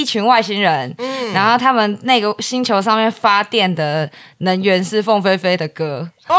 [0.00, 0.96] 一群外星人，
[1.34, 6.34] 然后他们那个星球上面发电的能源是凤飞飞的歌，哦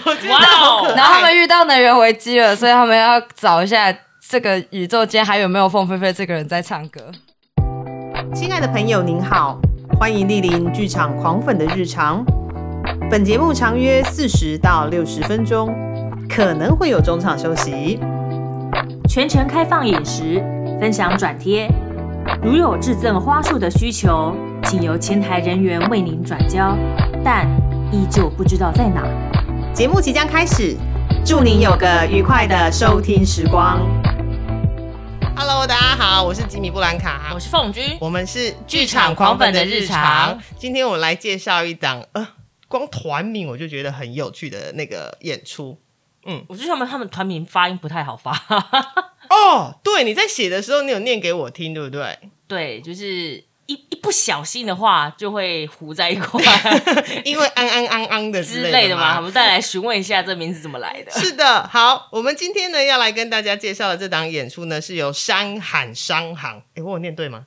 [0.00, 3.92] 好可爱然后他们遇到能源危机了，所以他们要找一下
[4.28, 7.00] 这个宇宙间还有没有凤飞飞这个人在唱歌。
[8.32, 9.58] 亲爱的朋友，您好，
[9.98, 12.24] 欢迎莅临剧场狂粉的日常。
[13.10, 15.74] 本节目长约四十到六十分钟，
[16.28, 17.98] 可能会有中场休息。
[19.08, 20.42] 全程开放饮食，
[20.80, 21.68] 分享转贴。
[22.42, 26.76] 如有致赠花束的需求，请由前台人员为您转交，
[27.24, 27.48] 但
[27.90, 29.02] 依旧不知道在哪。
[29.74, 30.76] 节目即将开始，
[31.24, 33.80] 祝您有个愉快的收听时光。
[35.34, 40.38] Hello，大家好，我是吉米布兰卡，我是凤君，我们是剧场狂粉的日常。
[40.56, 42.28] 今天我来介绍一档，呃，
[42.68, 45.78] 光团名我就觉得很有趣的那个演出。
[46.48, 48.32] 我觉得他们他们团名发音不太好发。
[49.30, 52.18] 哦，对，你在写的时候，你有念给我听，对不对？
[52.46, 56.42] 对，就是一一不小心的话，就会糊在一块
[57.24, 59.10] 因为安安安安的之类类的嘛。
[59.10, 59.20] 我嘛。
[59.20, 61.10] 们再来询问一下这名字怎么来的。
[61.10, 67.46] 是的，好，我们今天呢要来跟大家介绍的这档演出呢，是由山喊商行，诶，我有念对吗？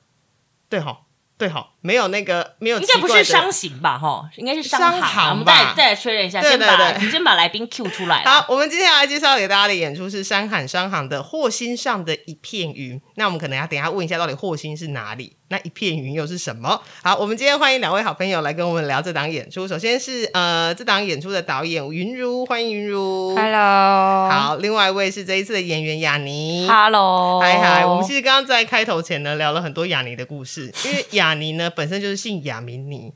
[0.68, 1.00] 对哈，
[1.38, 3.98] 对好，没有那个没有应该不是伤行吧？
[3.98, 5.30] 哈，应该是商商行啊。
[5.30, 8.22] 我们再再来确认一下，对先把对对你先把来宾 Q 出来。
[8.24, 12.96] 好，，我们今天要来介绍给大家的演出是山海商行的《霍心上的一片云》。
[13.16, 15.36] 那我们可能要等一下问一下，到底霍心是哪里？
[15.52, 16.80] 那一片云又是什么？
[17.02, 19.68] 好，我们今天欢迎两位好朋友来跟我们聊这档演出。
[19.68, 23.36] 首先是呃，这档演出的导演云如，欢迎云如。
[23.36, 26.66] Hello，好，另外一位是这一次的演员雅尼。
[26.66, 33.12] ，Hello，嗨嗨，我们其实刚刚在开头前呢聊了很多雅尼的故事，因为雅尼呢本身就是姓雅明尼，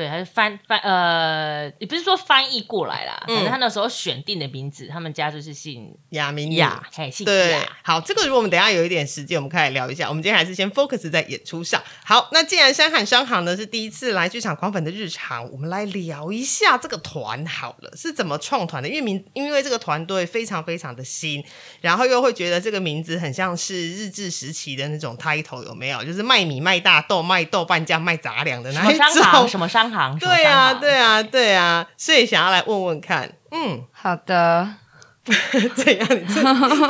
[0.00, 10.08] 对，还是翻翻呃，也不是说翻译过来啦，嗯反正他那时候选定的名字，他们家就是姓雅明雅，嘿，姓对雅。，好，这个如果我们等一下有一点时间，我们可以来聊一下。
[10.08, 11.82] 我们今天还是先 focus 在演出上。
[12.02, 18.88] 好，那既然山海商行呢是第一次来剧场狂粉的日常，我们来聊一下这个团好了，是怎么创团的？
[18.88, 21.44] 因为名，因为这个团队非常非常的新，
[21.82, 26.02] 然后又会觉得这个名字很像是日治时期的那种 title，有没有？
[26.02, 29.22] 就是卖米、卖大豆、卖豆瓣酱、卖杂粮的那一商行？
[29.32, 29.50] 种。
[29.50, 34.68] 什么商对啊，商行对啊，对啊，所以想要来问问看，嗯，好的，
[35.74, 36.08] 怎样？
[36.10, 36.42] 你这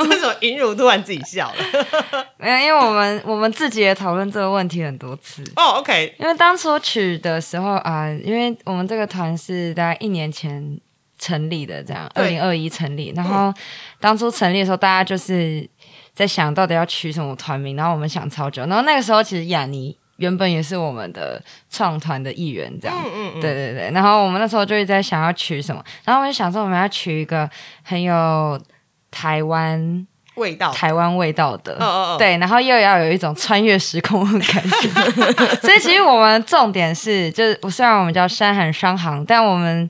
[0.07, 1.55] 这种云如突然自己笑了。
[2.37, 5.43] 没有，因为我们我们自己也讨论这个问题很多次。
[5.55, 10.79] 哦，OK，因为当初取的时候啊、因为我们这个团是大概一年前
[11.19, 13.53] 成立的，这样二零二一成立，然后
[13.99, 15.69] 当初成立的时候，大家就是
[16.13, 22.95] 在想到底要取什么团名，然后我们想超久，然后那个时候其实雅尼原本也是我们的创团的一员，这样。
[23.03, 27.49] 嗯嗯嗯，对对对，然后我们那时候就一直在想要取什么，然后我们就想说我们要取一个
[27.81, 28.61] 很有
[29.09, 32.15] 台湾味道，台湾味道的，哦哦哦。
[32.17, 34.87] 对，然后又要有一种穿越时空的感觉。
[35.59, 39.89] 所以其实我们重点是，就是虽然我们叫山海商行，但我们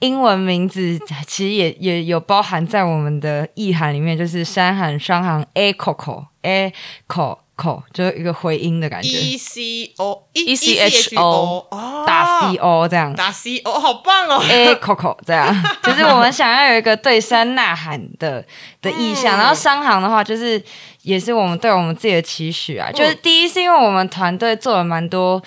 [0.00, 6.72] 英文名字其实也也有包含在我们的意涵里面，就是山海商行 A Coco A
[7.08, 13.12] Co Co，就是一个回音的感觉，E C O E C H O 哦，打 C O 这样。
[13.12, 15.52] 打 C O，好棒哦！A Coco 这样，
[15.82, 18.44] 就是我们想要有一个对山呐喊的
[18.80, 19.38] 的意向，嗯。
[19.38, 20.62] 然后商行的话，就是
[21.02, 22.84] 也是我们对我们自己的期许嗯。
[22.86, 22.92] 啊。
[22.92, 25.42] 就是第一是因为我们团队做了蛮多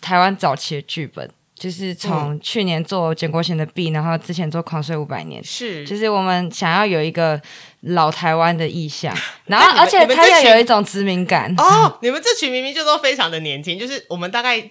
[0.00, 1.96] 台湾早期的剧本，就是嗯。
[1.96, 5.86] 从去年做简国贤的 B，然后之前做狂睡五百年，是。
[5.86, 7.40] 就是我们想要有一个
[7.82, 9.12] 老台湾的意象，
[9.46, 11.52] 然后而且它你们这群又有一种殖民感。
[11.58, 14.62] 哦，你们这群明明就都非常的年轻，就是我们大概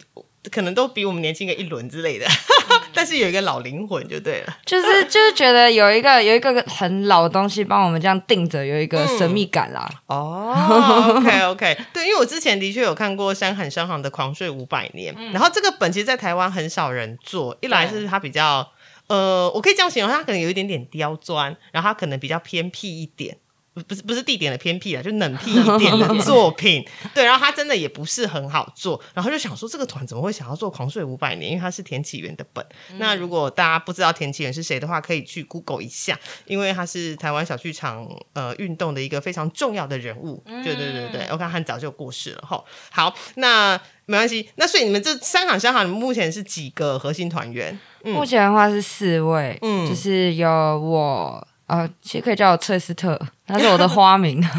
[0.50, 2.26] 可能都比我们年轻个一轮之类的，
[2.96, 4.58] 但是有一个老灵魂就对了。
[4.66, 9.88] 就是 就是觉得有一个有一个很老的东西帮我们这样定着，有一个嗯神秘感啦。
[10.08, 18.72] 哦，OK OK，对，因为我之前的确有看过山海商行的《狂睡五百年》然后这个本其实，在台湾很少人做，一来是它比较。
[19.12, 23.38] 呃，我可以这样形容，它可能有一点点刁钻，然后它可能比较偏僻一点，
[23.74, 26.86] 不不是不是地点的偏僻啊，就冷僻一点的作品。
[27.16, 31.50] 对，然后他真的也不是很好做，然后就想说这个团怎么会想要做《狂睡五百年》？
[31.54, 32.66] 因为它是田启源的本。
[32.98, 40.44] 那如果大家不知道田启源是谁的话，可以去 Google 一下，因为他是台湾小剧场呃运动的一个非常重要的人物。
[40.46, 42.62] 对对对对，我看很早就过世了哈。
[42.90, 44.50] 好，那没关系。
[44.56, 47.80] 那所以你们这三场商行，你们目前是几个核心团员？
[48.04, 54.42] 嗯目前的话是四位，嗯就是有我，呃，其实可以叫我翠斯特，他是我的花名，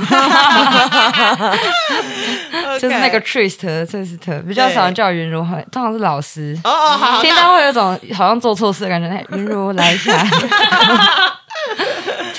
[2.81, 6.59] 就是那个 Trist 的翠斯特，比较少人叫我云如，会通常是老师。
[6.64, 10.12] 哦哦，好好，听到会有种好像做错事的感觉，哎，云如来一下。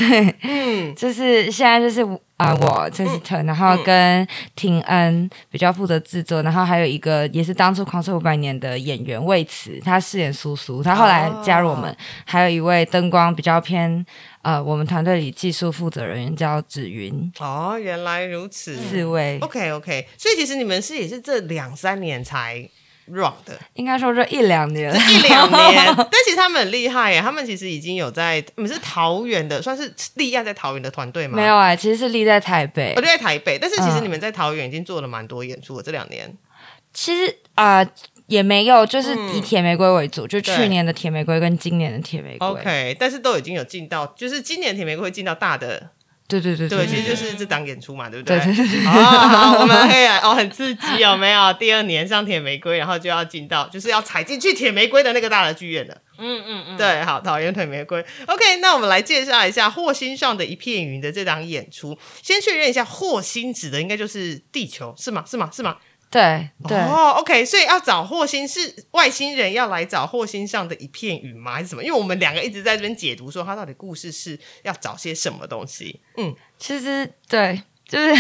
[0.10, 2.04] 对，嗯，就是现在就是
[2.38, 11.96] 啊、呃我陈思腾，然后跟廷恩比较负责制作，然后还有一个也是当初《狂吹五百年》的演员魏慈，他饰演苏苏，他后来加入我们，
[12.26, 14.06] 还有一位灯光比较偏
[14.42, 18.76] 呃我们团队里技术负责人员叫芷云，哦，原来如此。
[18.76, 22.68] 四位，OK OK，所以其实你们是也是这两三年才
[23.06, 25.86] run 的，应该说这一两年了，一两年。
[25.96, 31.36] 但其实他们很厉害耶，他们其实已经有在，你们是桃园的，算是立案在桃园的团队吗？
[31.36, 36.36] 没有，啊、其实是立在台北我，就在台北，但是其实嗯你们在桃园已经做了蛮多演出了，这两年。
[36.94, 37.90] 其实啊、呃
[38.28, 42.48] 也没有，就是嗯以铁玫瑰为主，就去年的铁玫瑰跟今年的铁玫瑰。
[42.48, 45.90] OK，但是都已经有进到，就是今年铁玫瑰会进到大的，
[46.42, 51.54] 对对对对，其实就是这档演出嘛，对不对对对对哦，好，我们黑哦，很刺激，有没有？
[51.54, 55.98] 第二年上铁玫瑰，然后就要进到，就是要踩进去铁玫瑰的那个大的剧院了。
[56.18, 58.00] 嗯嗯嗯，对，好，讨厌腿玫瑰。
[58.28, 61.98] OK，那我们来介绍一下《霍星上的一片云》的这档演出。
[62.22, 65.24] 先确认一下，霍星指的应该就是地球，是吗？
[65.28, 65.50] 是吗？
[65.52, 65.78] 是吗？
[66.14, 71.54] 对对哦，OK，所以要找霍星是外星人要来找霍星上的一片云吗？
[71.54, 71.84] 还是什么？
[71.84, 76.00] 因为我们两个一直在这边解读说，他到底故事是要找些什么东西。
[76.18, 78.14] 嗯，其实对，就是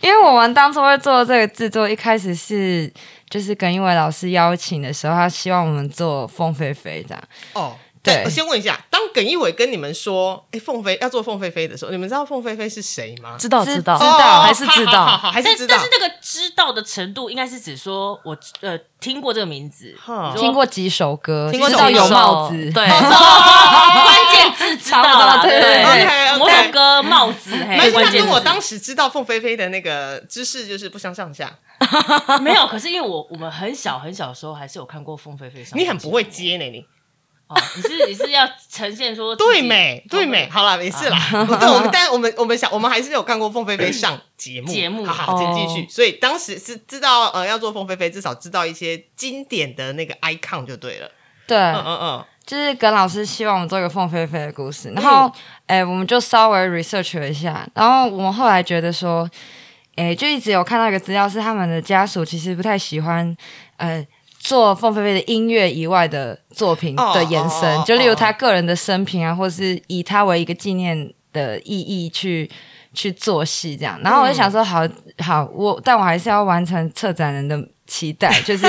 [0.00, 2.92] 因为我们当初会做这个制作，一开始是
[3.30, 7.24] 就是耿一伟老师邀请的时候，他希望我们做凤飞飞这样。
[7.52, 7.78] 哦。
[8.02, 8.22] 对。
[8.24, 13.36] 我先问一下，当耿一伟跟你们说，哎，凤飞要做凤飞飞的时候，你们知道凤飞飞是谁吗？
[13.38, 13.64] 知知道。
[13.64, 13.98] 知道。
[13.98, 14.92] 知道哦还是知道。
[14.92, 15.76] 好好好好还是但知道。
[15.76, 19.94] 但是那个知道的程度，应该是指说我呃听过这个名字，
[20.36, 25.60] 听过几首歌，听过知道有几首帽子，对， 关键字知道了，对。
[25.60, 25.82] 对。
[25.82, 26.38] 对 OK，OK。
[26.38, 31.50] 某首歌帽子，嘿，但是他关键跟我当时知道凤飞飞的那个知识就是不相上下。
[32.40, 36.84] 没有，可是因为我我们很小很小的时候还是有看过凤飞飞上，你很不会接呢，你
[37.52, 41.18] 哦，你是你是要呈现说对美对美，好了，没事啦。
[41.60, 45.86] 对，我们但我们我们想，我们还是有看过凤飞飞上节目，节目好好，请继续。
[45.88, 51.10] 所以当时是知道呃要做凤飞飞，至少知道一些经典的那个 icon 就对了。
[51.46, 55.30] 对，嗯嗯嗯，就是耿老师希望我们做一个凤飞飞的故事，然后，
[55.66, 59.28] 哎、我们就稍微 research 了一下，然后我们后来觉得说，
[59.96, 63.36] 哎、就一直有看到一个资料是他们的家属其实不太喜欢，
[63.76, 64.06] 呃。
[64.42, 72.50] 做凤飞飞的音乐以外的作品哦的延伸就例如他个人的生平啊，或是以他为一个纪念的意义去
[72.92, 73.96] 去做戏这样。
[74.02, 74.80] 然后我就想说，好
[75.18, 77.56] 好，我但我还是要完成策展人的
[77.86, 78.66] 期待， 就是，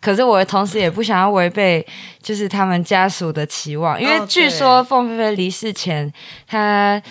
[0.00, 1.84] 可是我同时也不想要违背
[2.22, 6.10] 就是他们家属的期望，因为哦据说凤飞飞离世前，
[6.46, 7.02] 他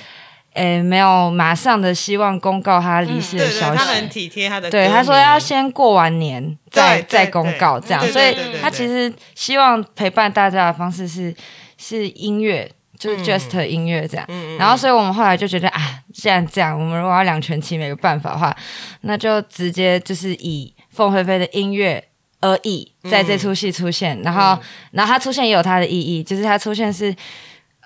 [0.60, 3.78] 诶没有马上的希望公告他离世对对，的消息。
[3.78, 11.34] 他很体贴他的对，他说要先过完年再对对再公告这样，所以对对对他其实希望陪伴大家的方式是
[11.78, 14.26] 是音乐，就是 just 音乐这样。
[14.28, 15.82] 嗯然后，所以我们后来就觉得啊，
[16.14, 18.54] 既然这样，我们如果要两全其美的办法的话，
[19.02, 22.04] 那就直接就是以凤飞飞的音乐
[22.42, 24.20] 而已，在这出戏出现。
[24.24, 24.60] 然后，
[24.92, 27.16] 然后他出现也有他的意义，就是他出现是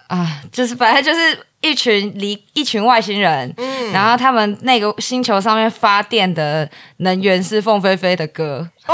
[0.08, 8.70] 啊，就是反正就是一群离一群外星人，嗯然后他们那个星球上面发电的能源是凤飞飞的歌，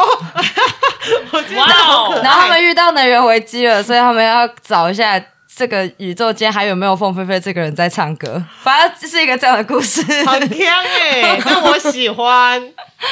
[1.32, 5.22] 我觉得哇好可爱哦然后他们遇到能源危机了，所以他们要找一下。
[5.56, 8.42] 这个宇宙间还有没有凤飞飞这个人在唱歌？
[8.64, 10.02] 反正是一个这样的故事。
[10.24, 12.64] 很香哎， 但我喜欢。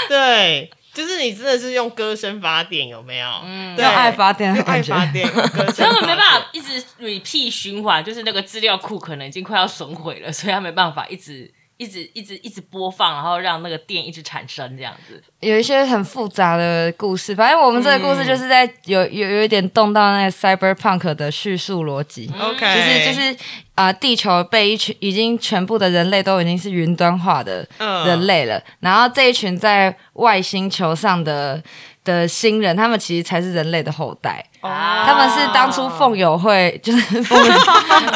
[0.07, 3.27] 对，就是你真的是用歌声发电，有没有？
[3.45, 15.21] 嗯，对，爱发电爱发电，用歌声所以他们没办法一直 repeat 循环，就是那个资料库可能已经快要损毁了，所以他没办法一直一直一直一直播放，然后让那个电一直产生这样子。
[15.39, 23.33] 有一些很复杂的故事，反正我们这个故事就是在有有有一点动到那个 cyberpunk 的叙述逻辑，OK，就是就是
[23.75, 28.07] 啊、呃地球被一群已经全部的人类都已经是云端化的嗯。
[28.07, 31.61] 人类了，然后这一群在外星球上的
[32.03, 34.43] 的新人，他们其实才是人类的后代。
[34.61, 37.39] 啊他们是当初凤友会就是凤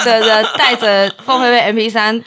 [0.03, 2.20] 的人 带着凤飞飞 MP 三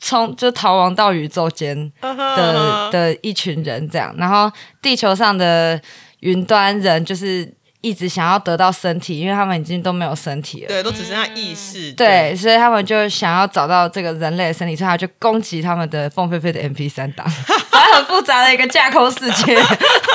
[0.00, 4.50] 冲就逃亡到宇宙间嗯的的一群人这样，然后
[4.82, 5.80] 地球上的
[6.20, 10.68] 云端人就是一直想要得到身体，因为他们已经都没有身体了。
[10.68, 11.92] 对，都只剩下意识。
[11.92, 17.26] 对，所以他们就想要找到这个人类的身体，所以他就攻击他们的凤飞飞的 MP 三档，
[17.70, 19.56] 反正很复杂的一个架空世界。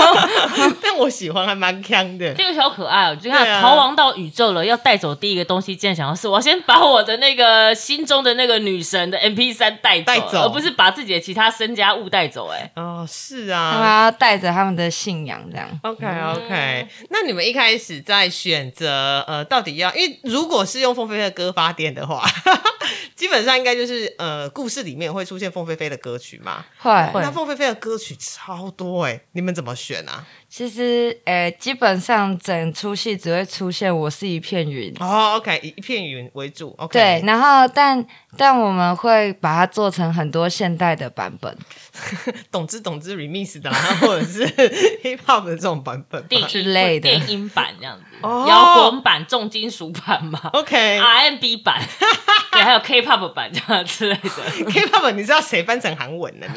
[0.82, 2.34] 但我喜欢，还蛮强的。
[2.34, 12.50] 这个小可爱哦，就看逃亡到宇宙了，要带走第一个东西，竟然想要是我要先把我的那个心中的那个女神的 MP 三 带走，带走而不是把自己的其他身家物带走。
[12.50, 14.04] 哎，哦，是啊他们啊。
[14.06, 15.68] 要带着他们的信仰这样。
[15.82, 22.24] OK OK，那你们一开始在选择呃，到底要，因为如果是用凤飞飞的歌发电的话，
[23.16, 26.66] 基本上应该就是呃，故事里面会出现凤飞飞的歌曲嘛。
[26.78, 26.92] 会。
[27.22, 30.28] 那凤飞飞的歌曲超多哎，你们怎么选啊？
[30.56, 36.94] 其实，诶，基本上整出戏只会出现“我是一片云”哦，OK，以一片云为主，OK。
[36.94, 38.08] 对，然后但
[38.38, 41.54] 但我们会把它做成很多现代的版本，
[42.50, 43.70] 懂之懂之 remix 的，
[44.00, 44.48] 或者是
[45.04, 51.82] hip hop 的这种版本之类的电音版这样子，摇滚版、重金属版嘛，OK，R&B 版，
[52.54, 54.72] 对，还有 K-pop 版这样之类的。
[54.72, 56.48] K-pop 你知道谁翻成韩文呢？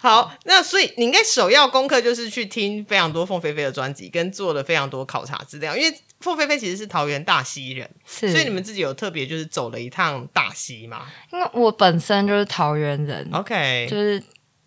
[0.00, 1.67] 好，那所以你应该首要。
[1.68, 5.76] 功课就是去听非常多凤飞飞的专辑，跟做了非常多考察资料。
[5.76, 11.02] 因为凤飞飞其实是桃园大溪人，所以你们自己有特别就是走了一趟大溪嘛？
[11.32, 14.22] 因为我本身就是桃园人，OK，就是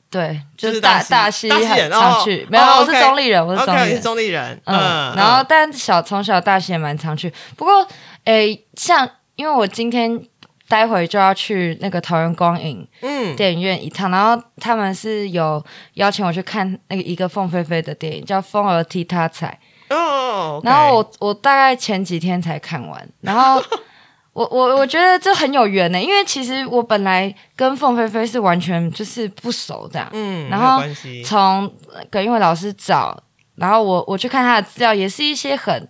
[0.10, 2.48] 对，就是大大溪很常去。
[2.50, 4.62] 没有，我是中立人，我是中立中立人。
[4.66, 7.32] 嗯，然后但小从小大溪也蛮常去。
[7.56, 7.88] 不过，
[8.24, 10.28] 诶，像因为我今天。
[10.72, 15.62] 待会就要去那个桃园光影嗯电影院一趟，然后他们是有
[15.96, 19.60] 邀请我去看那个一个凤飞飞的电影，叫《风儿替他采》
[19.94, 20.62] 哦。
[20.64, 23.62] 然后我我大概前几天才看完，然后
[24.32, 30.82] 我我我觉得这很有缘呢，因为其实我本来跟凤飞飞是完全就是不熟这样，嗯，然后
[31.26, 31.70] 从
[32.10, 33.22] 葛英伟老师找，
[33.56, 35.86] 然后我我去看他的资料，也是一些很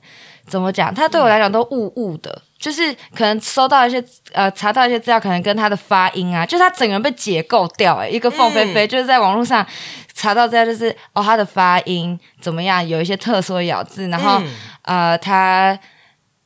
[0.47, 2.41] 怎么讲，他对我来讲都雾雾的。
[2.61, 4.01] 就是可能收到一些
[4.31, 9.65] 呃查到一些资料，可能跟他的发音啊，就是他整个人被解构掉哎，一个凤飞飞就是在网络上
[10.13, 14.41] 查到资料，就是哦他的发音怎么样，有一些特殊的咬字，然后
[14.83, 15.77] 呃他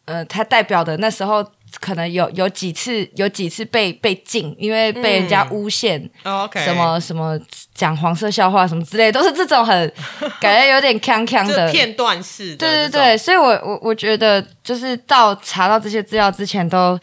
[0.06, 1.46] 呃他代表的那时候。
[1.80, 6.10] 可能有有几次有几次被被禁，因为被人家诬陷，
[6.56, 7.40] 什么什么
[7.74, 9.94] 讲黄色笑话什么之类，都是这种很
[10.42, 12.56] 感觉有点锵锵的片段式。
[12.56, 16.76] 对对对，所以我我我觉得就是到查到这些资料之前都。
[16.76, 17.00] 都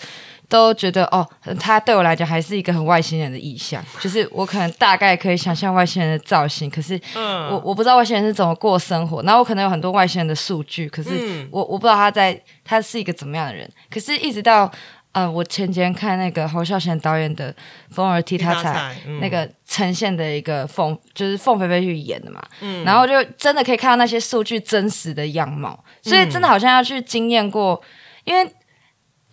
[0.74, 1.26] 觉得哦，
[1.58, 14.70] 他对我来讲还是一个很外星人的意象，就是我可能大概可以想象外星人的造型，可是我我不知道外星人是怎么过生活，然后我可能有很多外星人的数据，可是我我不知道他在他是一个怎么样的人，可是一直到
[15.12, 17.52] 呃我前几天看那个侯孝贤导演的
[17.90, 22.42] 《风儿替他踩》，那个呈现的一个凤就是凤飞飞去演的嘛，
[22.84, 27.80] 然后就真的可以看到那些数据真实的样貌，所以真的好像要去经验过，
[28.24, 28.46] 因为。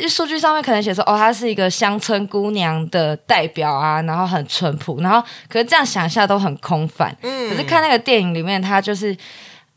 [0.08, 7.16] 数据上面可能写说，哦，她是一个乡村姑娘的代表啊，然后很淳朴，然后可是这样想一下都很空泛。
[7.22, 9.16] 嗯，可是看那个电影里面，她就是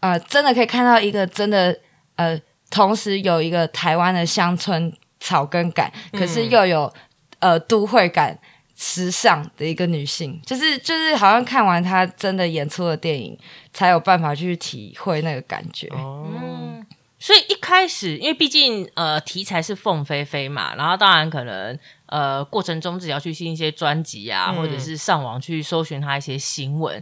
[0.00, 1.76] 呃，真的可以看到一个真的
[2.16, 2.38] 呃，
[2.70, 6.92] 同时有一个台湾的乡村草根感，可是又有
[7.40, 8.38] 呃都会感、
[8.76, 13.36] 时尚的一个女性，就是就是好像看完她真的演出的电影，
[13.72, 15.88] 才有办法去体会那个感觉。
[15.88, 16.26] 哦。
[17.22, 27.00] 所以一开始，因为毕竟呃题材是凤飞飞嘛，然后当然可能呃过程中自己要去听一些专辑啊，或者是上网去搜寻他一些新闻。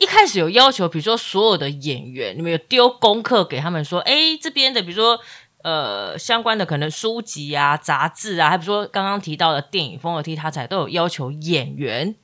[0.00, 5.16] 一开始有要求，比如说所有的演员，你们有丢功课给他们说，哎，这边的比如说
[5.62, 12.16] 呃相关的可能书籍啊、杂志啊，还比如说刚刚提到的电影《风和踢他才都有要求演员。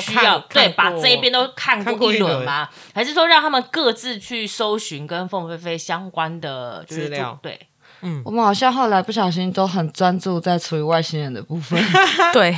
[0.00, 2.68] 需要对把这一边都看过一轮吗？
[2.94, 7.38] 还是说让他们各自去搜寻跟凤飞飞相关的资料？
[7.42, 7.58] 对，
[8.02, 11.82] 嗯，我们好像后来不小心都很专注在处理外星人的部分。
[12.32, 12.56] 对，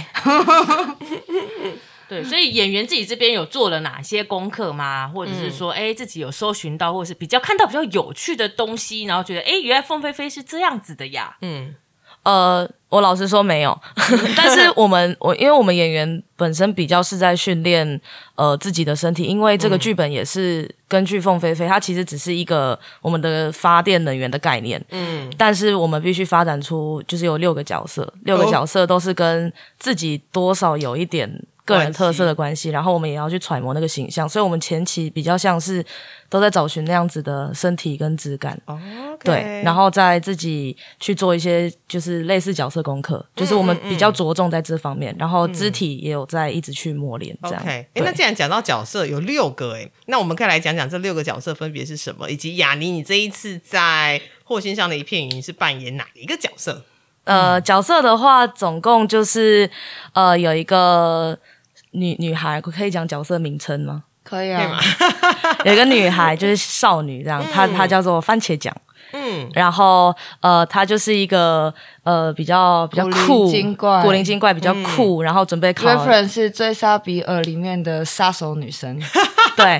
[2.09, 5.09] 对，所以演员自己这边有做了哪些功课吗？
[5.15, 11.37] 或者是说，哎，自己有搜寻到，或者是比较看到比较有趣的东西，然后觉得，哎，原来凤飞飞是这样子的呀？
[11.41, 11.77] 嗯。
[12.25, 13.77] 呃，我老实说没有，
[14.37, 18.01] 但是我们我因为我们演员本身比较是在训练
[18.37, 31.43] 呃自己的身体，因为这个剧本也是根据凤飞飞，它其实只是一个我们的发电能源的概念，嗯，但是我们必须发展出就是有六个角色，六个角色都是跟自己多少有一点。
[31.73, 35.85] 个人特色的关系，然后我们也要去揣摩那个形象，所以我们前期比较像是
[36.29, 38.59] 都在找寻那样子的身体跟质感，
[39.25, 47.37] 对，然后再自己去做一些就是类似角色功课，就是我们比较着重在这方面，然后肢体也有在一直去磨练。
[47.43, 56.85] 这样，哎，那既然讲到角色有六个，哎，那我们可以来讲讲这六个角色分别是什么，以及雅尼，你这一次在《霍心上的一片云》是扮演哪一个角色？
[57.25, 59.71] 呃，角色的话，总共就是
[60.15, 61.39] 呃有一个。
[61.93, 64.05] 女女孩可以讲角色名称吗？
[64.25, 64.79] 可以啊，
[65.65, 68.73] 有一个女孩就是少女这样，她她叫做番茄酱，
[69.13, 73.47] 嗯，然后呃，她就是一个呃比较比较酷
[74.03, 75.89] 古灵精怪，比较酷，然后准备考。
[75.89, 78.97] reference 是追杀比尔里面的杀手女生，
[79.57, 79.77] 对，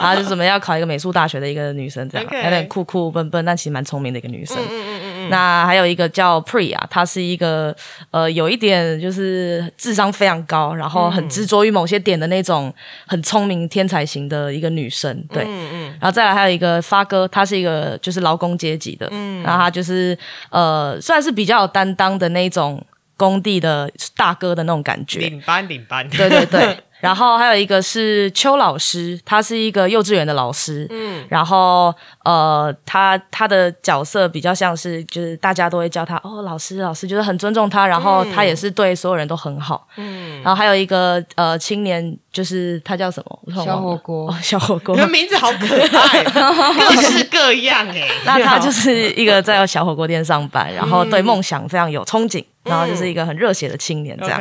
[0.00, 4.58] 然后就准备要考一个美术大学的一个女生，这样有点酷酷笨笨，但其实蛮聪明的一个女生。
[4.68, 4.93] 嗯
[5.30, 7.74] 那还有一个叫 Priya，她是一个
[8.10, 12.72] 呃有一点就是智商非常高，然后很执着于某些点的那种
[13.06, 15.24] 很聪明天才型的一个女生。
[15.32, 15.82] 对，嗯嗯。
[16.00, 20.16] 然后再来还有一个发哥，他是一个就是劳工阶级的，嗯，然后他就是
[20.50, 22.84] 呃算是比较有担当的那种
[23.16, 26.78] 工地的大哥的那种感觉，领班领班，对对对。
[27.04, 31.94] 然后还有一个是邱老师，他是一个幼稚园的老师，嗯，然后
[32.24, 40.40] 呃，他他的角色比较像是就是大家都会叫他哦老师老师，就是很尊重他，然后他也是对所有人都很好，嗯。
[40.42, 43.64] 然后还有一个呃青年，就是他叫什么？
[43.64, 45.02] 小火锅哦，小火锅你。
[45.02, 48.08] 们名字好可爱， 各式各样哎。
[48.24, 54.40] 那他就是一个在小火锅店上班，然后对梦想非常有憧憬，然后就是一个很热血的青年这样。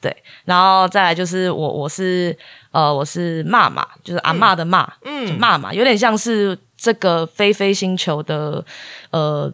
[0.00, 2.36] 对，然后再来就是我，我是
[2.72, 8.62] 呃，我是骂骂，就是阿骂的骂，嗯，骂骂，有点像是这个飞飞星球的
[9.12, 9.50] 呃，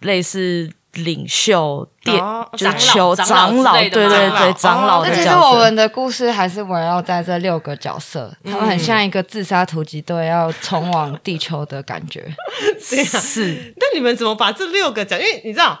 [0.00, 5.28] 类似领袖殿，哦就是长老求长老，对对对，长老那其实。
[5.28, 12.24] 我们的故事还是围绕在这六个角色，他们很像一个自杀突击队要冲往地球的感觉。
[12.80, 15.18] 是，那你们怎么把这六个角？
[15.18, 15.78] 因为你知道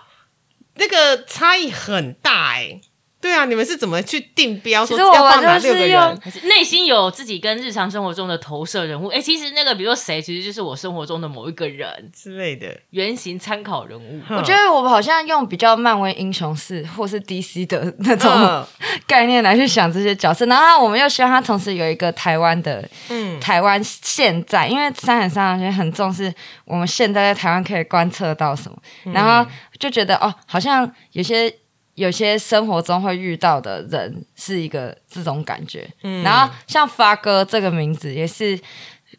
[0.76, 2.80] 那个差异很大哎。
[3.20, 9.06] 对啊，你们是怎么去定标说其实我要放哪六个人内心有自己跟日常生活中的投射人物。
[9.06, 12.78] 哎，其实那个比如说谁，其实就是我生活中的某一个人之类的？
[12.90, 14.20] 原型参考人物。
[14.28, 18.62] 我觉得我们好像用比较漫威英雄式或是 DC 的那种嗯
[19.08, 26.30] 概念来去想这些角色，然后我们又希望他同时有一个台湾的，嗯台湾现在，因为三很三其实很重视
[26.66, 28.76] 我们现在在台湾可以观测到什么，
[29.14, 31.52] 然后就觉得哦，好像有些
[31.94, 35.88] 有些生活中会遇到的人是一个这种感觉，
[36.22, 38.58] 然后像发哥这个名字也是，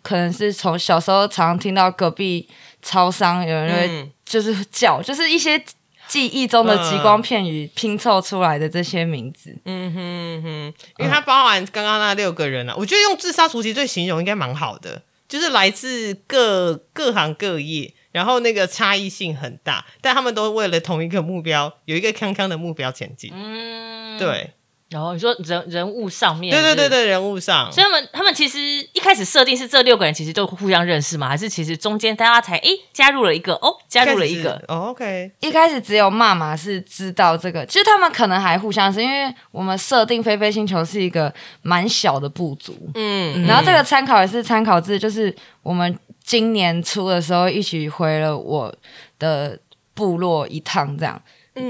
[0.01, 2.47] 可能是从小时候常常听到隔壁
[2.81, 5.63] 超商有人就是叫，就是一些
[6.07, 9.55] 记忆中的极光片语拼凑出来的这些名字。
[9.65, 23.29] 嗯哼嗯哼，因为它包含刚刚那六个人啊，我觉得用自杀突击队形容应该蛮好的，就是来自各各行各业，然后那个差异性很大，但他们都为了同一个目标，有一个康康的目标前进。
[23.35, 24.17] 嗯，。
[24.17, 24.51] 对，
[24.89, 26.87] 然后你说人人物上面，对对对。
[26.87, 28.57] 对，人物上，所以他们他们其实
[28.93, 31.27] 一开始设定是这六个人其实都互相认识吗？
[31.27, 48.73] 还是其实中间大家才诶加入了一个哦，加入了一个哦，OK，一开始只有妈妈是知道这个，其实他们可能还互相是因为我们设定飞飞星球是一个蛮小的部族，嗯，然后这个参考也是参考自，就是我们今年初的时候一起回了我
[49.19, 49.59] 的
[49.93, 51.21] 部落一趟，这样，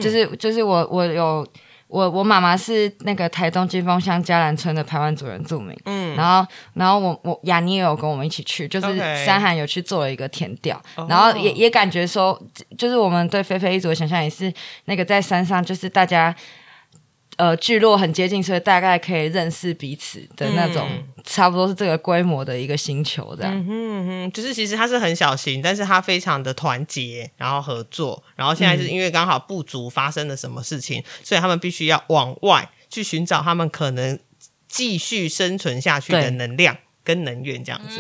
[0.01, 1.45] 就是就是我我有
[1.87, 10.81] 我我妈妈是那个台东金峰乡嘉兰村的台湾族人住民，嗯，然后然后我我雅妮也有跟我们一起去，就是山涵有去做了一个填调。
[11.09, 12.41] 然后也也感觉说，
[12.77, 14.51] 就是我们对菲菲一族的想象也是
[14.85, 16.33] 那个在山上，就是大家。
[17.37, 20.87] 呃，聚落很接近，所以大概可以认识彼此的那种，
[21.23, 23.53] 差不多是这个规模的一个星球这样。
[23.67, 34.17] 嗯哼，就是其实它是很小型，但是它非常的团结，然后合作，然后现在是因为刚好部族发生了什么事情，所以他们必须要往外去寻找他们可能
[34.67, 37.99] 继续生存下去的能量跟能源，这样子。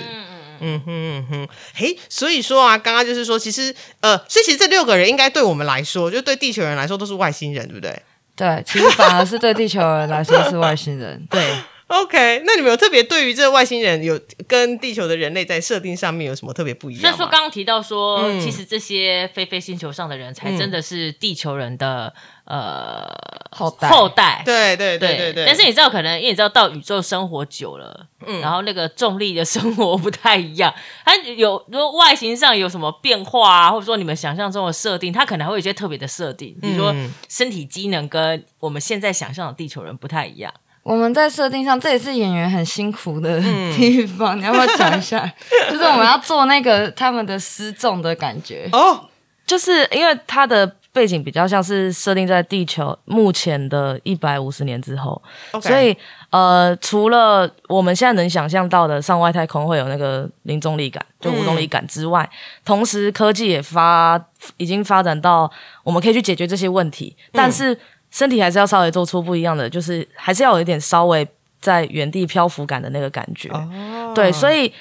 [0.61, 8.01] 嗯哼嗯哼，嘿，所以说啊，刚刚就是说，其实呃，所以其实这六个人应该对我们来说，就对地球人来说都是外星人，对不对
[8.35, 11.25] 对，其实反而是对地球人来说是外星人。
[11.29, 11.41] 对，
[11.87, 17.09] ？OK，那你们有特别对于这个外星人有跟地球的人类在设定上面有什么特别不一样吗？
[17.09, 22.13] 所以说，刚刚提到说，嗯其实这些飞飞星球上的人才真的是地球人的、
[22.45, 23.05] 呃
[23.51, 24.41] 后代后代。
[24.45, 30.73] 对对对对对，但是你知道，可能因为你知道到宇宙生活久了，嗯然后那个重力的生活不太一样，
[31.05, 40.53] 它有如果外形上有什么变化啊，或者说你们想象中的设定，它可能还会有一些特别的设定，比如说嗯身体机能跟我们现在想象的地球人不太一样。
[40.85, 43.41] 我们在设定上，这也是演员很辛苦的
[43.75, 44.37] 地方。
[44.37, 45.19] 你要不要讲一下？
[45.67, 48.69] 就是我们要做那个他们的失重的感觉。
[48.71, 49.09] 哦，
[49.47, 55.19] 就是因为它的背景比较像是设定在地球目前的一百五十年之后
[55.59, 55.97] 所以
[56.29, 62.29] 呃，除了我们现在能想象到的上外太空会有那个零重力感，就无重力感之外，
[62.63, 64.23] 同时科技也发
[64.57, 65.51] 已经发展到
[65.83, 67.77] 我们可以去解决这些问题，但是
[68.15, 71.27] 身体还是要稍微做出不一样的，就是还是要有一点稍微
[71.59, 73.49] 在原地漂浮感的那个感觉。
[73.49, 74.71] 哦对，所以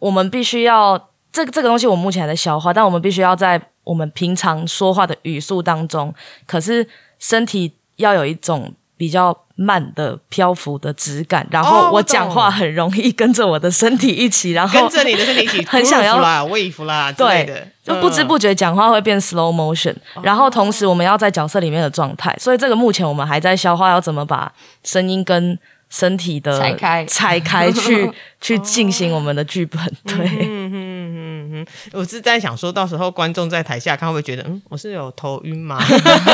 [0.00, 0.98] 我们必须要
[1.30, 6.12] 这个这个东西，我们目前还在消化，但我们必须要在我们平常说话的语速当中，
[6.48, 6.84] 可是
[7.20, 24.52] 身体要有一种比较慢的漂浮的质感，然哦后我讲话很容易跟着我的身体一起，然后跟着你的身体一起 很想要 groove 啦、wave 啦 对的，，就不知不觉讲话会变 slow motion，、然后同时我们要在角色里面的状态，所以这个目前我们还在消化要怎么把
[24.84, 25.58] 声音跟
[25.90, 29.78] 身体的拆开拆开去 去进行我们的剧本。
[30.04, 35.78] 对，嗯哼嗯哼，我是在想说，到时候观众在台下看会不会觉得，嗯，我是有头晕吗？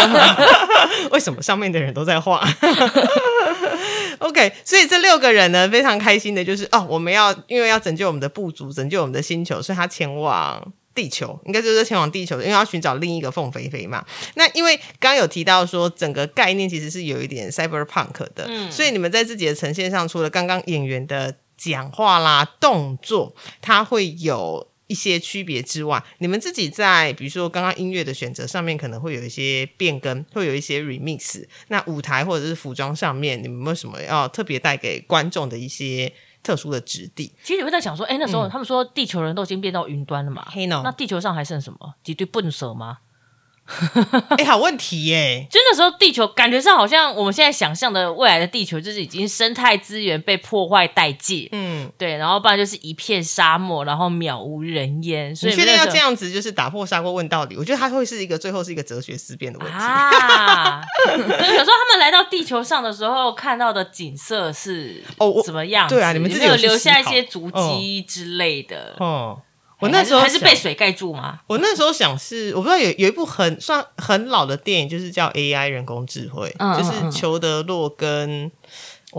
[1.10, 2.46] 为什么上面的人都在画
[4.18, 10.72] ？OK，所以这六个人呢，非常开心的就是哦，我们要因为要拯救我们的部族，拯救我们的星球，所以他前往。
[10.96, 14.04] 地球应该就是前往地球，因为要寻找另一个凤飞飞嘛。
[14.34, 31.44] 那因为刚刚有提到说，整个概念其实是有一点 cyberpunk 的，所以你们在自己的呈现上，除了刚刚演员的讲话啦、动作，它会有一些区别之外，你们自己在比如说刚刚音乐的选择上面，可能会有一些变更，会有一些 remix。
[31.68, 36.12] 那舞台或者是服装上面，你们有没有什么要特别带给观众的一些
[36.46, 37.32] 特殊的质地？
[37.42, 40.46] 其实你会在想说，哎，那时候他们说地球人都已经变到云端了嘛，
[40.84, 41.94] 那地球上还剩什么？
[42.04, 42.98] 几对笨蛇吗？
[44.38, 45.46] 哎、好问题耶！
[45.50, 55.34] 就那时候地球感觉上好像我们现在想象的未来的地球，就是已经生态资源被破坏殆尽，嗯，对，然后不然就是一片沙漠，然后渺无人烟。
[55.34, 57.56] 所以你确定要这样子，就是打破砂锅问到底？
[57.56, 59.74] 我觉得它会是一个最后是一个哲学思辨的问题。
[59.76, 65.94] 啊，有时候他们来到地球上的时候，看到的景色是 哦我什么样子？
[65.96, 68.94] 对啊你们自己有没有留下一些足迹之类的？
[68.98, 69.40] 哦，
[69.78, 71.40] 我那时候还是被水盖住吗？
[71.46, 78.50] 我那时候想是，我不知道有有一部很算很老的电影，就是叫 AI 人工智慧，就是裘德洛跟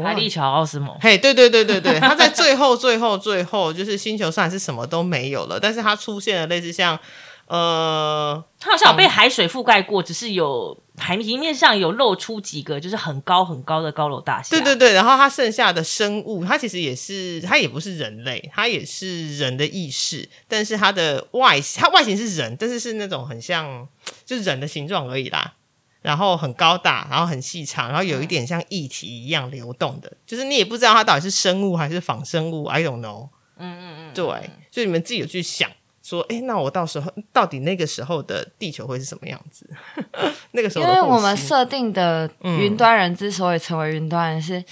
[0.04, 0.98] 海利乔奥斯蒙。
[1.00, 7.00] 嘿，对对对对对，他在最后最后最后，就是星球上还是什么都没有了，但是他出现了类似像
[7.48, 14.50] 呃，它好像有被海水覆盖过，只是有海平面上有露出几个就是很高很高的高楼大厦。
[14.50, 23.88] 对对对，然后它剩下的生物，它其实也是，它也不是人类，它也是人的意识，但是它的外它外形是人，但是是那种很像
[24.26, 25.54] 就是人的形状而已啦。
[26.02, 33.30] 然后很高大，然后很细长，然后有一点像液体一样流动的，就是你也不知道它到底是生物还是仿生物，I don't know。
[33.58, 34.24] 嗯嗯嗯，对，
[34.72, 35.70] 所以你们自己有去想
[36.08, 39.70] 说，哎，那我到时候到底那个时候的地球会是什么样子？
[40.52, 44.63] 那个时候因为我们星设定的云端人之所以成为云端人是，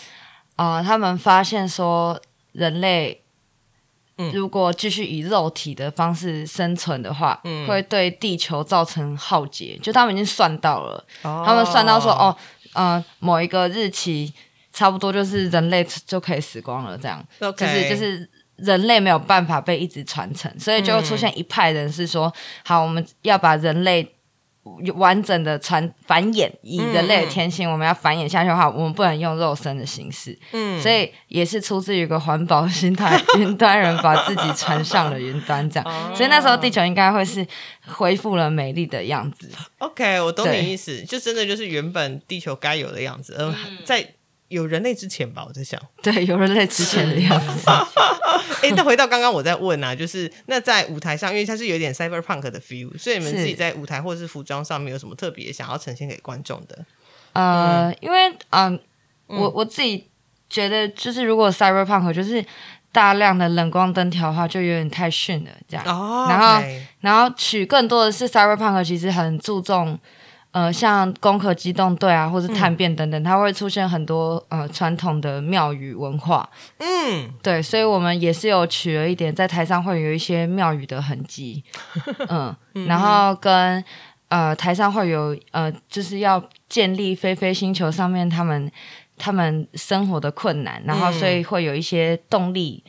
[0.56, 2.17] 呃，他们发现说
[2.54, 3.21] 人类
[4.17, 9.78] 嗯如果继续以肉体的方式生存的话，嗯会对地球造成浩劫。
[9.84, 12.34] 就他们已经算到了，哦他们算到说，哦，
[12.71, 14.34] 呃，某一个日期
[14.71, 18.30] 差不多就是人类就可以死光了，这样 OK 就是就是。
[18.58, 24.15] 人类没有办法被一直传承，所以就会出现一派人是说，好，我们要把人类
[24.96, 30.36] 完整的传繁衍，以人类的天性，我们要繁衍下去的话，我们不能用肉身的形式。
[30.54, 36.15] 嗯，所以也是出自于一个环保心态，云端人把自己传上了云端，这样。
[36.15, 37.46] 所以那时候地球应该会是
[37.86, 39.52] 恢复了美丽的样子。
[39.78, 44.15] OK，我懂对你意思，就真的就是原本地球该有的样子，而在
[44.56, 45.80] 有人类之前吧，我在想。
[46.02, 47.70] 对，有人类之前的样子。
[48.63, 56.86] 哎，那回到刚刚我在问啊，就是那在舞台上，因为它是有点 cyberpunk 的 feel，所以你们自己在舞台或者是服装上面有什么特别想要呈现给观众的？
[57.34, 58.80] 呃，因为嗯、
[59.28, 60.10] 我我自己
[60.50, 62.44] 觉得，就是如果 cyberpunk 就是
[62.94, 65.86] 大量的冷光灯条的话，就有点太逊了，这样。
[65.86, 66.63] 哦然后
[67.02, 70.00] 然后取更多的是 cyberpunk，其实很注重。
[70.56, 81.62] 呃，像攻壳机动队啊，或是探变等等，它会出现很多呃传统的庙宇文化，嗯，对，所以我们也是有取了一点，在台上会有一些庙宇的痕迹，
[82.32, 82.56] 嗯，
[82.88, 83.84] 然后跟
[84.30, 88.72] 呃台上会有呃，就是要建立飞飞星球上面他们
[89.18, 92.82] 他们生活的困难，然后所以会有一些动力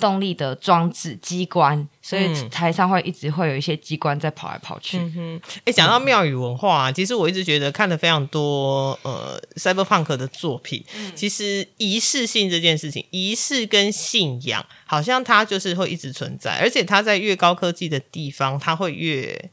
[0.00, 2.50] 动力的装置机关，所以嗯。
[2.50, 5.40] 台上会一直会有一些机关在跑来跑去，嗯哼。
[5.64, 10.84] 哎，讲到庙宇文化、啊，其实我一直觉得看了非常多呃 cyberpunk 的作品，
[11.14, 19.50] 其实仪式性这件事情，仪式跟信仰，好像它就是会一直存在，而且它在越高科技的地方，它会越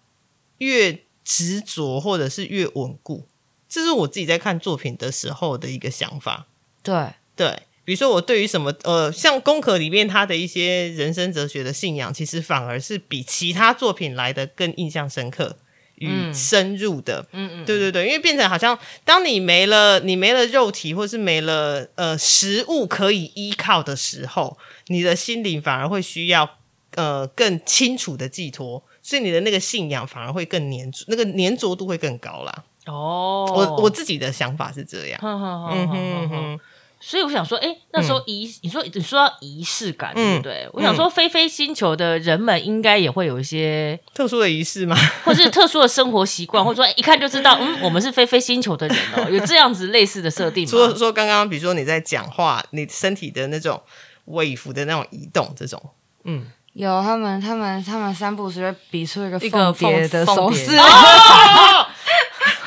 [0.59, 3.27] 越执着，或者是越稳固。
[3.67, 6.47] 这是我自己在看作品的时候的一个想法。
[6.81, 15.55] 对，对，比如说我对于什么呃，像《宫壳》里面他的一些人生哲学的信仰，其实反而是比其他作品来的更印象深刻
[15.95, 17.27] 与深入的。
[17.31, 26.57] 嗯嗯，对对对，因为变成好像当你没了你没了肉体，或是没了呃食物可以依靠的时候，你的心灵反而会需要
[26.95, 28.83] 呃更清楚的寄托。
[29.03, 32.63] 所以你的那个信仰反而会更粘着，那个粘着度会更高啦。
[32.87, 35.19] 哦，我我自己的想法是这样。
[35.21, 35.39] 嗯
[35.87, 36.59] 哼哼，
[37.07, 40.67] 所以我想说，哎，那时候仪，你说你说到仪式感，对嗯不对？
[40.73, 44.95] 我想说，飞飞星球的人们应该也会有一些，特殊的仪式吗？
[45.23, 50.95] 或是特殊的生活习惯， 或者说哎一看就知道，嗯，我们是飞飞星球的人哦， 有这样子类似的设定除了吗？
[50.97, 53.79] 说刚刚，比如说你在讲话，你身体的那种
[54.25, 55.79] 尾幅的那种移动，这种，
[56.23, 60.75] 嗯，有他们，他们，他们三步是会比出一个一个凤蝶的手势，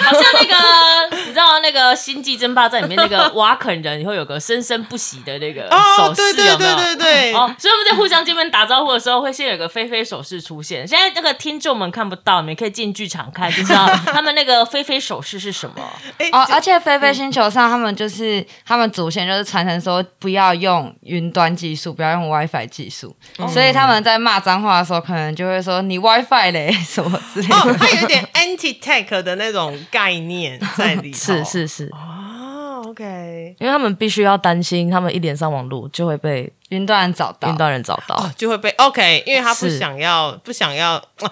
[0.09, 6.77] 好像那个， 你知道那个《星际争霸战》里面那个 瓦肯人会有个生生不息的那个哦手，势，对对有没有？
[6.77, 10.87] 对对对，哦，所以我们在互相见面打招呼的时候，会先有个飞飞手势出现。
[10.87, 15.75] 现在那个听众们看不到，你们可以进剧场看，就知道他们那个飞飞手势是什么。
[16.19, 23.15] 哎哦，而且飞飞星球上，他们就是他们祖先就是传承说不要用云端技术，不要用 WiFi 技术，
[23.53, 27.57] 所以他们在骂脏话的时候，可能就会说你 WiFi 嘞什么之类的。
[27.57, 31.17] 哦，它有点 anti tech 的那种概念在里头。
[31.19, 38.17] 是是是，哦，OK，因为他们必须要担心，他们一连上网路就会被云端人找到云，端人找到。
[38.17, 40.97] 哦，就会被 OK，因为他不想要，不想要。
[41.21, 41.31] 哦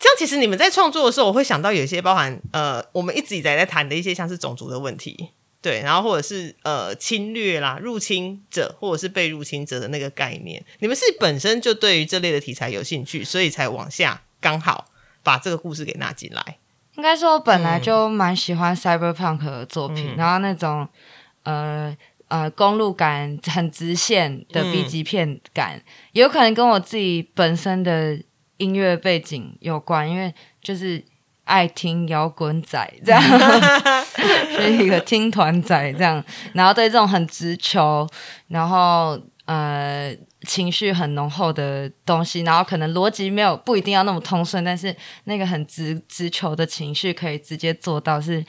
[0.00, 10.64] 这样其实你们在创作的时候，我会想到有一些包含呃，我们一直以来在谈的一些像是种族的问题，对，然后或者是呃侵略啦、入侵者或者是被入侵者的那个概念。
[10.78, 14.86] 你们是本身就对于这类的题材有兴趣，所以才往下刚好
[15.24, 16.58] 把这个故事给纳进来。
[16.98, 20.16] 应该说我本来就蛮喜欢 cyberpunk 的作品，嗯。
[20.16, 20.86] 然后那种
[21.44, 24.72] 呃呃公路感很直线的嗯。
[24.72, 25.80] B 级片感，
[26.12, 28.18] 也有可能跟我自己本身的
[28.56, 31.02] 音乐背景有关，因为就是
[31.44, 33.22] 爱听摇滚仔这样，
[34.50, 38.04] 是一个听团仔这样，然后对这种很直球，
[38.48, 48.44] 然后呃情绪很浓厚的东西，然后可能逻辑没有不一定要那么通顺，但是那个很直直球的情绪可以直接做到是。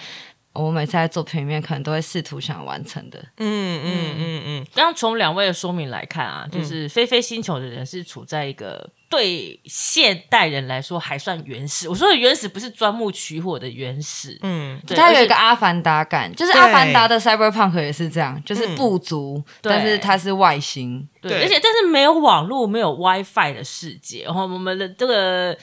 [0.53, 4.43] 我每次在作品里面可能都会试图想完成的，嗯嗯嗯。
[4.45, 11.87] 嗯，刚刚从两位的说明来看啊，就是飞飞星球的人是处在一个对现代人来说还算原始。
[11.87, 19.71] 我说的原始不是钻木取火的原始，嗯，对它有一个阿凡达感，就是阿凡达的 cyberpunk 也是这样，就是部族，对。
[19.71, 21.43] 但是它是外星，对，对。
[21.43, 25.57] 而且但是没有网络、没有 WiFi 的世界，然后我们的这个。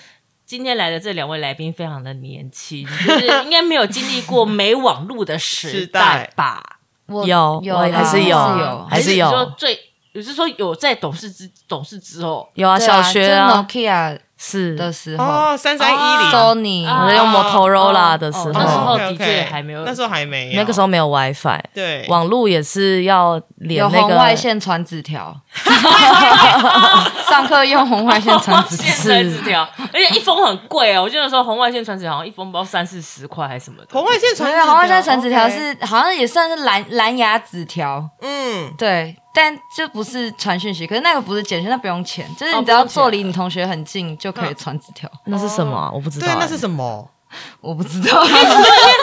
[0.47, 6.63] 今天来的这两位来宾非常的年轻，就是应该没有经历过没网络的时代吧？
[7.07, 9.27] 我有有还是有有，还是有。
[9.27, 9.79] 是说最，
[10.13, 14.75] 也是说有在懂事之懂事之后，有啊，小学啊，Nokia 是。
[14.77, 15.25] 的时候。
[15.25, 19.85] 哦，三三一零，，Sony 啊我在用 Motorola 的时候，哦那时候的确还没有。
[19.85, 22.07] 那时候还没有，那个时候没有 WiFi，对。
[22.09, 25.35] 网络也是要连有那个红外线传纸条，
[27.29, 28.77] 上课用红外线传纸
[29.42, 29.66] 条。
[29.92, 31.03] 而且一封很贵哦。
[31.03, 33.87] 我记得那时候红外线传纸条好像一封不知道三四十块还是什么的。
[33.92, 45.11] 红外线传红外线传纸条是好像也算是蓝蓝牙纸条，嗯，对，但这不是传讯息，可是那个不是简讯，那不用钱，就是哦你只要坐离你同学很近就可以传纸条。
[45.27, 45.90] 那是什么啊？
[45.92, 46.38] 我不知道对，欸。
[46.40, 47.07] 那是什么？
[47.61, 48.42] 我不知道， 因为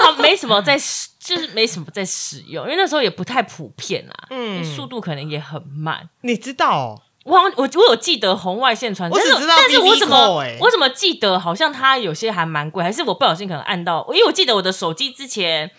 [0.02, 6.10] 好像没什么在使，就是没什么在使用，因为那时候也不太普遍啊，嗯速度可能也很慢。
[6.22, 7.02] 你知道哦？
[7.26, 15.70] 我好像我我有记得红外线传，但是我只知道但是我怎么欸我怎么记得好像它有些还蛮贵，还是我不小心可能按到，因为我记得我的手机之前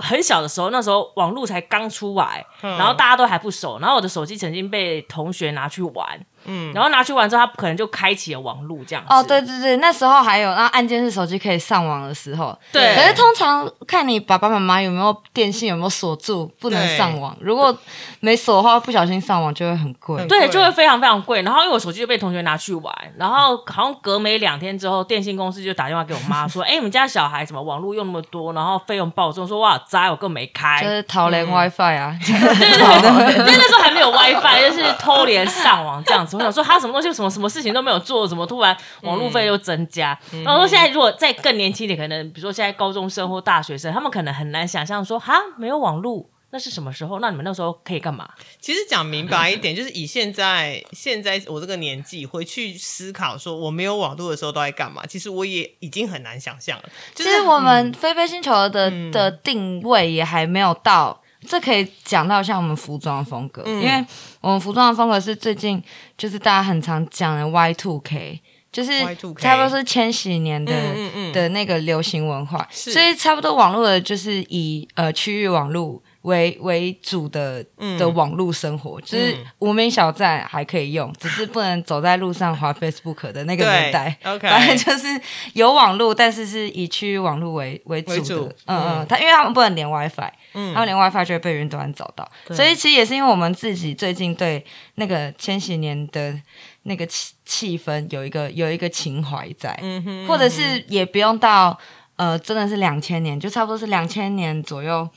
[0.00, 2.76] 很小的时候，那时候网络才刚出来，嗯。
[2.78, 9.12] 然后大家都还不熟，然后我的手机曾经被同学拿去玩，嗯然后拿去玩之后，他可能就开启了网络这样子。
[9.12, 17.36] 哦，对对对，那时候还有那按键式手机可以上网的时候，对可是通常看你爸爸妈妈有没有电信有没有锁住，不能上网。
[17.40, 17.76] 如果
[18.20, 20.24] 没锁的话，不小心上网就会很贵。
[20.26, 21.42] 对，就会非常非常贵。
[21.42, 36.27] 然后因为我手机就被同学拿去玩，然后好像隔没两天之后，电信公司就打电话给我妈说： “哎、你们家小孩怎么网络用那么多，然后费用暴增？”说：“哇，栽，我根本没开。”就是逃连 WiFi 啊，对对对，因为那时候还没有 WiFi，就是偷连上网这样子。
[36.32, 40.18] 我想说他什么东西，什么什么事情都没有做，怎么突然网路费又增加？
[40.44, 46.30] 然后说现在如果再更年轻一点，可能比如说现在高中生或大学生，他们可能很难想象说，哈，没有网路。
[46.50, 47.20] 那是什么时候？
[47.20, 48.26] 那你们那时候可以干嘛？
[48.58, 55.04] 其实讲明白一点，就是以现在现在我这个年纪回去思考，说我没有网络的时候都在干嘛？
[55.06, 56.84] 其实我也已经很难想象了。
[57.14, 64.02] 就是其实我们飞飞星球的、的定位也还没有到，这可以讲到像我们服装风格，因为
[64.40, 65.82] 我们服装的风格是最近
[66.18, 68.42] 就是大家很常讲的 Y two K。
[68.70, 68.90] 就是
[69.38, 71.32] 差不多是千禧年的、嗯嗯嗯。
[71.32, 77.64] 的那个流行文化，所以差不多网络的就是以呃区域网络为为主的
[77.98, 84.16] 的网络生活，就是无名小站还可以用，只是不能走在路上滑 Facebook 的那个年代。
[84.24, 84.46] ，OK。
[84.48, 85.08] 反正就是
[85.54, 88.20] 有网络，但是是以区域网络为为主的。
[88.20, 92.28] 主嗯嗯，他因为他们不能连 WiFi，嗯，他们连 WiFi 就会被云端找到。
[92.54, 94.64] 所以其实也是因为我们自己最近对
[94.96, 96.38] 那个千禧年的
[96.82, 101.78] 那个气气氛有一个有一个情怀在，嗯哼，或者是也不用到
[102.16, 105.08] 呃，真的是两千年，就差不多是两千年左右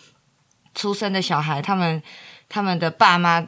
[0.74, 2.02] 出生的小孩，他们
[2.48, 3.46] 他们的爸妈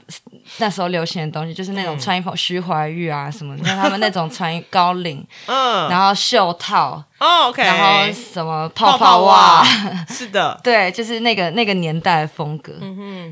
[0.57, 9.63] 那时候流行的东西，就是那种穿衣服徐怀钰啊什么，像 他们那种穿高领，嗯，然后袖套，哦，OK，然后什么泡泡泡袜。
[10.07, 12.73] 是的，对，就是那个那个年代的风格，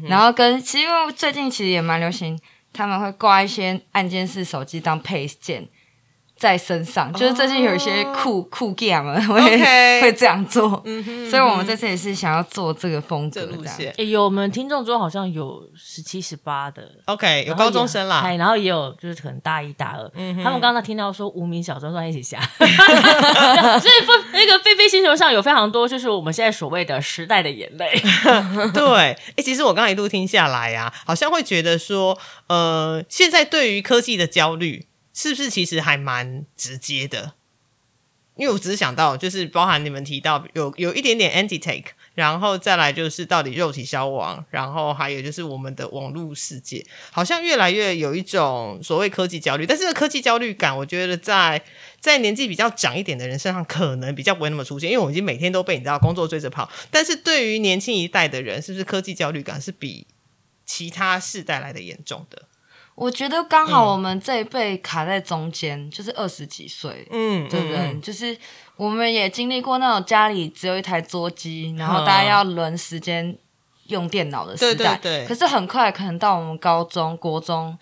[0.08, 2.38] 然后跟其实因为最近其实也蛮流行，
[2.74, 5.66] 他们会挂一些按键式手机当配件
[6.42, 13.52] 在身上，就是最近有一些酷、酷 g a m 们会会这样做，嗯所以我们这次也是想要做这个风格这样。
[13.52, 13.94] 这路线。
[14.00, 20.12] 哎有我们听众中好像有十七、十八的，，OK，有高中生啦，哎，然后也有就是可能大一、大二，
[20.44, 28.02] 他们刚刚听到说无名小站算一起下， 所以不那个飞飞星球上有非常多就是我们现在所谓的时代的眼泪，
[28.74, 37.34] 对，哎、其实我刚刚一路听下来呀、好像会觉得说，呃，现在对于科技的焦虑，是不是其实还蛮直接的？
[38.38, 51.62] 因为我只是想到，就是包含你们提到有有一点点 anti take，然后再来就是到底肉体消亡，然后还有就是我们的网络世界，好像越来越有一种所谓科技焦虑，但是科技焦虑感，我觉得在
[52.00, 56.72] 在年纪比较长一点的人身上，可能比较不会那么出现，因为我已经每天都被你知道工作追着跑。
[56.90, 60.08] 但是对于年轻一代的人，是不是科技焦虑感是比
[60.66, 62.44] 其他世代来的严重的？
[63.02, 67.78] 我觉得刚好我们这一辈卡在中间，就是二十几岁，嗯，对不对？
[67.78, 68.38] 嗯就是
[68.76, 73.36] 我们也经历过那种家里只有一台桌机，然后嗯大家要轮时间
[73.88, 75.00] 用电脑的时代。
[75.02, 77.76] 对对对可是很快，可能到我们高中、国中，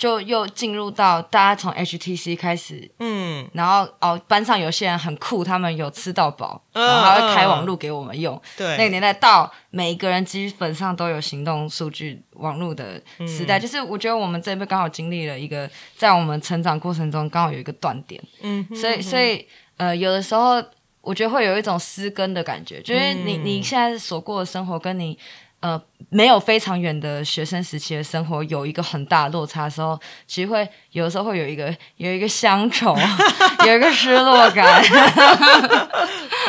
[0.00, 8.40] 就又进入到大家从 HTC 开始，嗯，然后哦，班上有些人很酷，他们有吃到饱，嗯然后还会开网络给我们用。
[8.56, 20.64] 对，那个年代到每一个人基本上都有行动数据网络的时代，就是我觉得我们这一辈刚好经历了一个，在我们成长过程中刚好有一个断点，嗯哼，所以所以呃，有的时候
[21.02, 23.44] 我觉得会有一种失根的感觉，就是你嗯。
[23.44, 25.18] 你现在所过的生活跟你。
[25.60, 32.96] 呃，没有非常远的学生时期的生活有一个很大的落差的时候，其实会有的时候会有一个有一个乡愁，
[33.66, 34.82] 有一个失落感。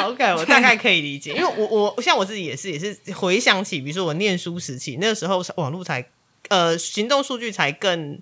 [0.05, 6.07] OK，我大概可以理解，因为我我像我自己也是也是回想起，比如说我念书时期，那个时候网络才
[6.47, 8.19] 呃行动数据才更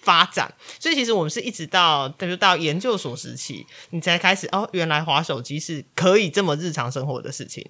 [0.00, 7.68] 发展，所以其实我们是一直到比如到研究所时期，你才开始哦，原来滑手机是可以这么日常生活的事情。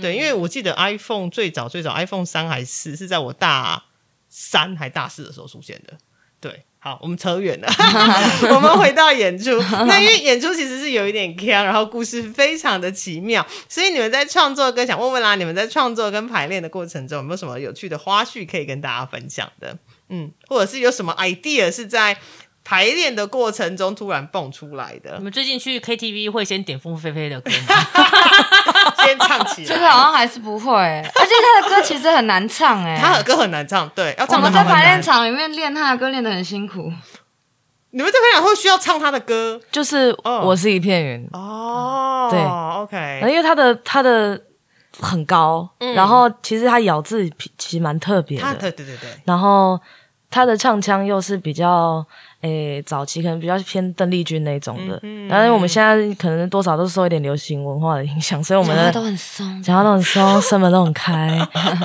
[0.00, 3.84] 对，因为我记得 iPhone 最早最早 iPhone 三还是四是在我大
[4.28, 5.92] 三还大四的时候出现的。
[6.40, 7.68] 对，好，我们扯远了，
[8.52, 9.56] 我们回到演出。
[9.60, 19.78] 那因为演出其实是有一点坑，然后故事非常的奇妙，所以你们在创作跟想问问啦，你们在创作跟排练的过程中有没有什么有趣的花絮可以跟大家分享的？
[20.08, 22.18] 嗯，或者是有什么 idea 是在
[22.64, 25.16] 排练的过程中突然蹦出来的。
[25.18, 27.76] 你，们最近去 KTV 会先点凤飞飞的歌吗？
[29.04, 29.66] 先唱起来。
[29.66, 30.02] 其实好。
[30.02, 36.92] 像还是不会、而且他的歌其实很难唱哎、他的歌很难唱，对，要我唱的们在排练场里面练他的歌练得很辛苦。
[37.90, 39.60] 你们在排练场会需要唱他的歌？
[39.70, 42.28] 就是哦我是一片云，哦。
[42.30, 44.40] 对，OK，因为他的他的
[44.98, 49.78] 很高，然后其实他咬字其实蛮特别他的，对对对对，然后
[50.30, 52.04] 他的唱腔又是比较
[52.42, 55.00] 诶早期可能比较偏邓丽君那种的，
[55.30, 61.28] 但是我们现在可能多少都受一点流行文化的影响，所以我们的都很松，讲话都很松，声门都很开，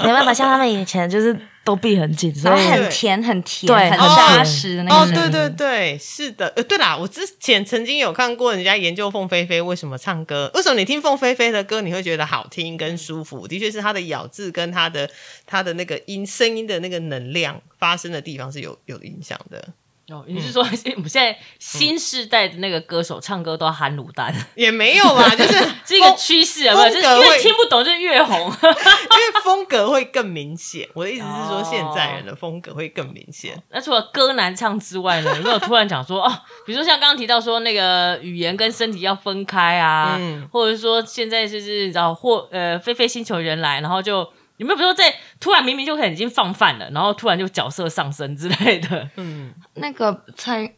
[0.04, 5.32] 没办法像他们以前就是都闭很紧，所然后以很甜很甜，对很很扎实的那哦，个声音。
[5.32, 13.48] 对对对，是的，呃，对啦，我之前曾经有看过人家研究凤飞飞为什么唱歌，为什么你听凤飞飞的歌你会觉得好听跟舒服？
[13.48, 15.08] 的确是她的咬字跟她的
[15.46, 19.68] 她的那个音声音的那个能量发生的地方是有有影响的，
[20.10, 20.68] 哦，你是说我
[21.00, 25.54] 们现在新时代的那个歌手唱歌都要含卤蛋，也没有吧， 就是
[25.86, 26.90] 是一个趋势，有没有？
[26.90, 28.40] 就是越听不懂就越红。
[28.64, 30.88] 因为风格会更明显。
[30.94, 33.62] 我的意思是说，哦现在人的风格会更明显。
[33.70, 36.32] 那除了歌难唱之外呢，有没有突然讲说哦，
[36.66, 44.26] 比如说像刚刚提到说那个语言跟身体要分开啊，嗯或者说现在就是你知道或呃飞飞星球人来，然后就
[44.58, 49.10] 有没有比如说在突然明明就可能已经放饭了，然后突然就角色上升之类的？
[49.18, 50.72] 嗯，那个蔡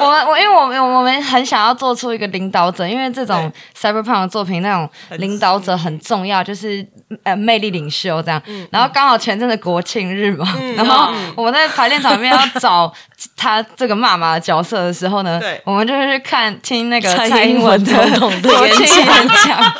[0.00, 6.84] 我们我因为我们我们很想要做出一个领导者，因为这种 cyberpunk 的作品那种领导者很重要，就是
[7.22, 8.42] 呃魅力领袖这样。
[8.46, 10.44] 嗯然后刚好前阵的国庆日嘛，
[10.76, 12.92] 然后我们在排练场里面要找
[13.36, 17.92] 他这个妈妈的角色的时候呢对，我们就是去看听那个蔡蔡英英文的
[18.42, 19.74] 国庆演讲。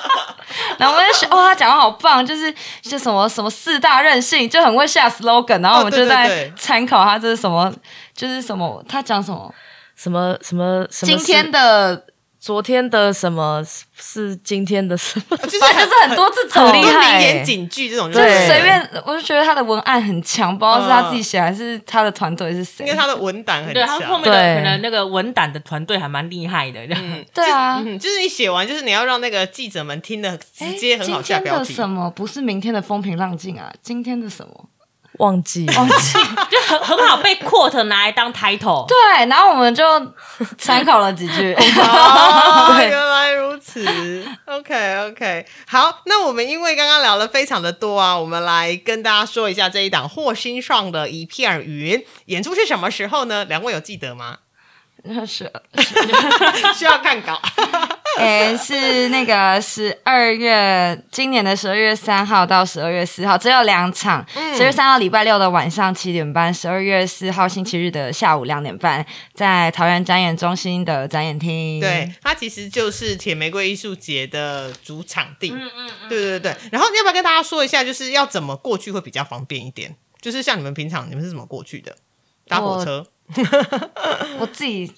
[0.79, 5.61] 然后我们就想，哦，他讲的好棒，就是就什么什么四大任性，就很会下 slogan。
[5.61, 7.71] 然后我们就在参考他这是什么，
[8.15, 9.53] 就是什么，他讲什么。
[9.97, 11.17] 什么什么什么？
[11.17, 12.05] 今天的
[12.49, 13.63] 昨天的什么
[13.95, 15.37] 是今天的什么？
[15.45, 22.99] 就是就是很多这种很厉害名言警句这种，就是随便，我就觉得他的文案很强，不知道是他自己写还是他的团队是谁因为。
[22.99, 24.19] 他的文胆很强对他后。
[24.19, 27.03] 面的可能那个文胆的团队还蛮厉害的，这样。
[27.35, 31.69] 对啊，嗯，就是你写完，就是你要让那个记者们听的直接很好今天下标题。
[31.69, 33.71] 的什么不是明天的风平浪静啊？
[33.83, 34.71] 今天的什么？
[35.19, 36.19] 忘记忘记。
[36.51, 38.87] 就很很好被 quote 拿来当 title。
[38.87, 39.85] 对，然后我们就
[40.57, 41.55] 参考了几句。
[41.55, 43.85] 哦，原来如此。
[44.47, 53.45] OK OK，好，那我们因为刚刚聊了非常的多啊，我们来跟大家说一下这一档霍心上的一片云演出是什么时候呢？
[53.45, 54.39] 两位有记得吗？
[55.27, 55.51] 是，
[56.77, 57.41] 需要看稿。
[58.19, 64.27] 诶，是那个十二月，今年的十二月三号到十二月四号，只有两场。
[64.57, 71.79] 十二月三号礼拜六的晚上七点半，十二月四号星期日的下午两点半，在桃园展演中心的展演厅。
[71.79, 75.53] 对，它其实就是铁玫瑰艺术节的主场地。
[75.53, 76.57] 嗯嗯对对对。
[76.73, 79.95] 然后要不要跟大家说一下，就是要怎么过去会比较方便一点？
[80.21, 81.95] 就是像你们平常你们是怎么过去的？
[82.49, 83.07] 搭火车？
[84.41, 84.93] 我自己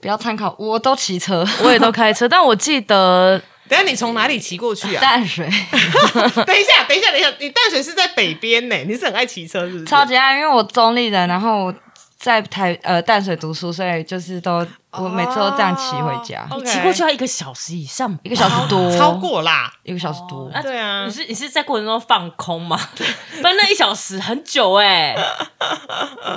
[0.00, 1.46] 不要参考，我都骑车。
[1.62, 5.00] 我也都开车， 但我记得等下你从哪里骑过去啊？
[5.00, 5.46] 淡水
[6.46, 8.76] 等一下，等一下，等一下，你淡水是在北边呢？
[8.86, 9.84] 你是很爱骑车是不是？
[9.84, 11.74] 超级爱，因为我中立人，然后我
[12.18, 19.72] 在台呃淡水读书，所以就是都我每次都这样骑回家，骑过去要一个小时以上，一个小时多，超过啦。
[19.82, 20.50] 一个小时多。
[20.54, 22.78] 啊对啊你是你是在过程中放空吗？
[22.96, 25.14] 不然那一小时很久哎、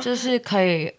[0.01, 0.91] 就是可以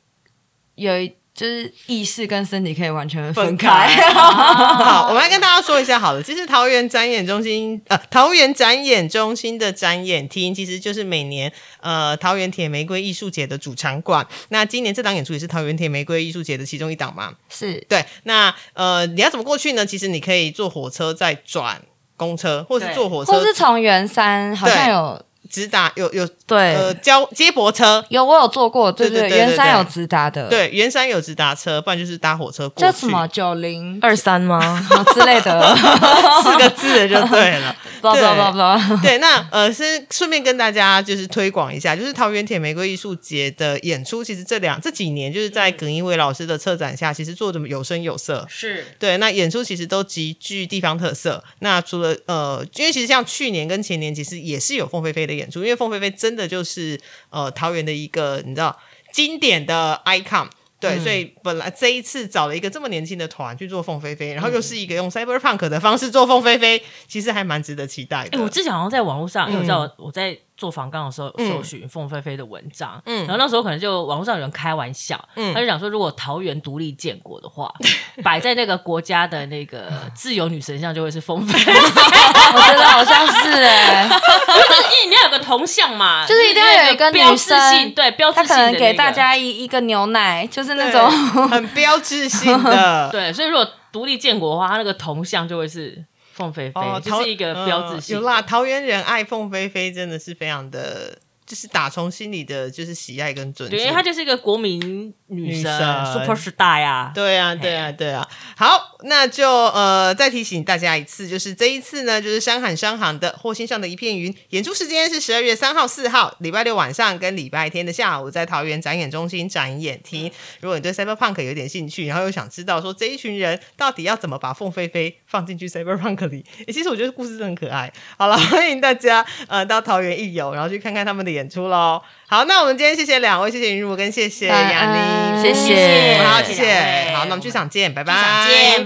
[0.79, 3.57] 有一就是意识跟身体可以完全分。
[3.57, 6.21] 开 好，我们来跟大家说一下好了。
[6.21, 14.27] 其实桃园展演中心，呃， 桃园展演中心的展演厅，其实就是每年呃桃园铁玫瑰艺术节的主场馆。
[14.49, 17.33] 那今年这档演出也是桃园铁玫瑰艺术节的其中一档嘛？
[17.49, 18.05] 是对。
[18.25, 19.87] 那呃，你要怎么过去呢？
[19.87, 21.81] 其实你可以坐火车再转
[22.17, 28.05] 公车，或是坐火车或是从圆山好像有直达，有有对、呃交接驳车。
[28.09, 32.83] 有我有坐过，对对对对对圆山有直达的，，对，圆山有直达车，不然就是搭火车过去。
[32.83, 34.87] 叫什么九零二三吗？
[35.15, 35.77] 之类的，
[36.43, 37.75] 四个字就对了。
[38.01, 39.03] 不知道不不不。
[39.03, 48.47] 对， 那呃，是顺便跟大家就是推广一下，就是桃园铁玫瑰艺术节的演出，其实这两这几年就是在耿一伟老师的策展下，其实做的有声有色。
[48.49, 51.43] 是对，那演出其实都极具地方特色。
[51.59, 58.79] 那除了呃，因为其实像去年跟前年，其实也是有凤飞飞的演出，因为凤飞飞真的就是呃桃园的一个你知道
[59.13, 60.49] 经典的 icon。
[60.81, 68.41] 对，所以本来这一次找了一个这么年轻的团去做凤飞飞，然后又是一个用 cyberpunk 的方式做凤飞飞，其实还蛮值得期待哎、的。
[68.41, 77.73] 我之前好像在网络上，因为我知道我在做访刚的时候嗯搜寻凤飞飞的文章，嗯然后那时候可能就网络上有人开玩笑，嗯他就讲说，如果桃园独立建国的话，
[78.25, 89.09] 摆在那个国家的那个自由女神像就会是凤飞 飞，我觉得好像是哎，因为你要有个铜像嘛，就是一定要有一个标志性，对标志性给大。
[89.19, 91.11] 家一一个牛奶，就是那对种
[91.49, 93.09] 很标志性的。
[93.11, 96.05] 对，所以如果独立建国的话，它那个铜像就会是
[96.39, 98.17] 凤飞飞，哦，就是一个标志性。
[98.17, 103.77] 呃有啦，桃园人爱凤飞飞真的是非常的，就是打从心里的就是喜爱跟尊敬。
[103.77, 104.79] 对，因为她就是一个国民
[105.27, 107.11] 女女神神 super star 呀。
[107.13, 108.27] 对啊，对啊，对啊。
[108.57, 120.31] 好，那就呃再提醒大家一次，就是这一次呢，就是山海商行的火星上的一片云演出时间是十二月三号、四号，礼拜六晚上跟礼拜天的下午，在桃园展演中心展演厅。
[120.61, 127.93] 如果你对 Cyberpunk 有点兴趣，然后又想知道说这一群人到底要怎么把凤飞飞放进去 Cyberpunk 里，诶其实我觉得故事真的很可爱。
[128.17, 132.03] 好了，欢迎大家呃到桃园一游，然后去看看他们的演出喽。
[132.27, 138.13] 好，那我们今天谢谢两位，谢谢云茹跟谢谢感雅恩妮，谢谢好，谢谢好，那我们剧场见，拜拜。
[138.13, 138.85] 剧场见